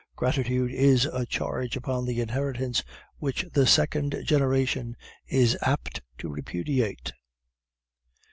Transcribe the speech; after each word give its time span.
Gratitude 0.15 0.71
is 0.71 1.05
a 1.05 1.27
charge 1.27 1.77
upon 1.77 2.05
the 2.05 2.21
inheritance 2.21 2.83
which 3.19 3.45
the 3.53 3.67
second 3.67 4.19
generation 4.25 4.97
is 5.27 5.55
apt 5.61 6.01
to 6.17 6.27
repudiate. 6.27 7.13